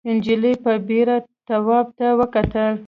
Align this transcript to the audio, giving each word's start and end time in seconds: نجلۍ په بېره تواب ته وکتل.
نجلۍ 0.15 0.53
په 0.63 0.71
بېره 0.87 1.17
تواب 1.47 1.87
ته 1.97 2.07
وکتل. 2.19 2.73